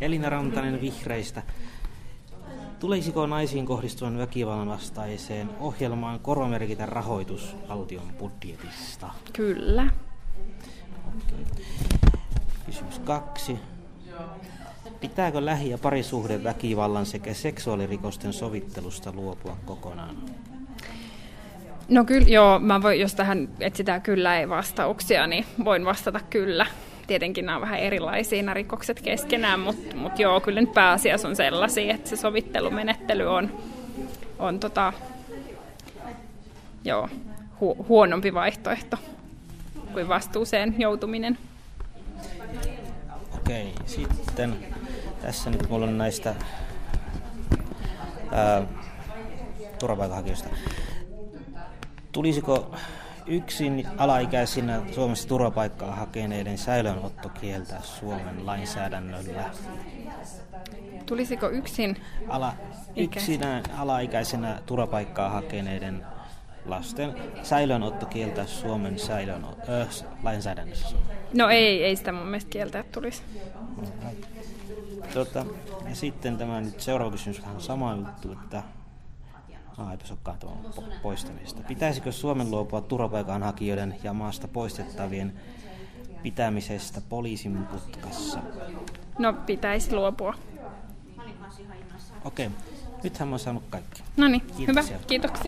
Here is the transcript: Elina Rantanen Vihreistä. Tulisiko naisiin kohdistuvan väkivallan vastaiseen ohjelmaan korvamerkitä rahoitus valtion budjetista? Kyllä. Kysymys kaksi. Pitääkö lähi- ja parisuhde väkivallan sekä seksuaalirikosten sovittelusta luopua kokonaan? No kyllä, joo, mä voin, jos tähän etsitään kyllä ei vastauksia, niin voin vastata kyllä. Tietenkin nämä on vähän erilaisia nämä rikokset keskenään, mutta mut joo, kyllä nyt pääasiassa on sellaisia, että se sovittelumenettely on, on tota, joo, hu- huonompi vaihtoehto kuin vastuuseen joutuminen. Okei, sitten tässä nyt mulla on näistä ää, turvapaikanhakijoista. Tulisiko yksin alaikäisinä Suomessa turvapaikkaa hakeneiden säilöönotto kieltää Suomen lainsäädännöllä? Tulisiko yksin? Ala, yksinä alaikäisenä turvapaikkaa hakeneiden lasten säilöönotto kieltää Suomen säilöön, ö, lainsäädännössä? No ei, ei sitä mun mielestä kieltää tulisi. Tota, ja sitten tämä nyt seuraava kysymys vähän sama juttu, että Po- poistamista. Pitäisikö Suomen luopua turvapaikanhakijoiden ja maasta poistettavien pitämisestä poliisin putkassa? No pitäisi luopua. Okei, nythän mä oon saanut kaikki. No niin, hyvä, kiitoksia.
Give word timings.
Elina 0.00 0.30
Rantanen 0.30 0.80
Vihreistä. 0.80 1.42
Tulisiko 2.78 3.26
naisiin 3.26 3.66
kohdistuvan 3.66 4.18
väkivallan 4.18 4.68
vastaiseen 4.68 5.50
ohjelmaan 5.60 6.20
korvamerkitä 6.20 6.86
rahoitus 6.86 7.56
valtion 7.68 8.12
budjetista? 8.18 9.10
Kyllä. 9.32 9.86
Kysymys 12.66 12.98
kaksi. 12.98 13.56
Pitääkö 15.00 15.44
lähi- 15.44 15.70
ja 15.70 15.78
parisuhde 15.78 16.44
väkivallan 16.44 17.06
sekä 17.06 17.34
seksuaalirikosten 17.34 18.32
sovittelusta 18.32 19.12
luopua 19.12 19.56
kokonaan? 19.64 20.16
No 21.88 22.04
kyllä, 22.04 22.28
joo, 22.28 22.58
mä 22.58 22.82
voin, 22.82 23.00
jos 23.00 23.14
tähän 23.14 23.48
etsitään 23.60 24.02
kyllä 24.02 24.38
ei 24.38 24.48
vastauksia, 24.48 25.26
niin 25.26 25.44
voin 25.64 25.84
vastata 25.84 26.20
kyllä. 26.30 26.66
Tietenkin 27.10 27.46
nämä 27.46 27.56
on 27.56 27.62
vähän 27.62 27.80
erilaisia 27.80 28.42
nämä 28.42 28.54
rikokset 28.54 29.00
keskenään, 29.00 29.60
mutta 29.60 29.96
mut 29.96 30.18
joo, 30.18 30.40
kyllä 30.40 30.60
nyt 30.60 30.74
pääasiassa 30.74 31.28
on 31.28 31.36
sellaisia, 31.36 31.94
että 31.94 32.08
se 32.08 32.16
sovittelumenettely 32.16 33.26
on, 33.26 33.52
on 34.38 34.60
tota, 34.60 34.92
joo, 36.84 37.08
hu- 37.60 37.84
huonompi 37.88 38.34
vaihtoehto 38.34 38.96
kuin 39.92 40.08
vastuuseen 40.08 40.74
joutuminen. 40.78 41.38
Okei, 43.36 43.72
sitten 43.86 44.56
tässä 45.22 45.50
nyt 45.50 45.68
mulla 45.68 45.86
on 45.86 45.98
näistä 45.98 46.34
ää, 48.32 48.62
turvapaikanhakijoista. 49.78 50.48
Tulisiko 52.12 52.74
yksin 53.30 53.88
alaikäisinä 53.98 54.80
Suomessa 54.92 55.28
turvapaikkaa 55.28 55.94
hakeneiden 55.94 56.58
säilöönotto 56.58 57.28
kieltää 57.28 57.80
Suomen 57.82 58.46
lainsäädännöllä? 58.46 59.50
Tulisiko 61.06 61.48
yksin? 61.48 61.96
Ala, 62.28 62.54
yksinä 62.96 63.62
alaikäisenä 63.76 64.58
turvapaikkaa 64.66 65.30
hakeneiden 65.30 66.06
lasten 66.64 67.14
säilöönotto 67.42 68.06
kieltää 68.06 68.46
Suomen 68.46 68.98
säilöön, 68.98 69.46
ö, 69.68 69.86
lainsäädännössä? 70.22 70.96
No 71.34 71.48
ei, 71.48 71.84
ei 71.84 71.96
sitä 71.96 72.12
mun 72.12 72.26
mielestä 72.26 72.50
kieltää 72.50 72.84
tulisi. 72.92 73.22
Tota, 75.14 75.46
ja 75.88 75.94
sitten 75.94 76.38
tämä 76.38 76.60
nyt 76.60 76.80
seuraava 76.80 77.12
kysymys 77.12 77.42
vähän 77.42 77.60
sama 77.60 77.94
juttu, 77.94 78.32
että 78.32 78.62
Po- 80.76 80.82
poistamista. 81.02 81.62
Pitäisikö 81.62 82.12
Suomen 82.12 82.50
luopua 82.50 82.80
turvapaikanhakijoiden 82.80 83.96
ja 84.02 84.12
maasta 84.12 84.48
poistettavien 84.48 85.32
pitämisestä 86.22 87.00
poliisin 87.08 87.66
putkassa? 87.66 88.40
No 89.18 89.32
pitäisi 89.32 89.94
luopua. 89.94 90.34
Okei, 92.24 92.50
nythän 93.02 93.28
mä 93.28 93.32
oon 93.32 93.40
saanut 93.40 93.62
kaikki. 93.70 94.02
No 94.16 94.28
niin, 94.28 94.42
hyvä, 94.58 94.82
kiitoksia. 94.82 94.98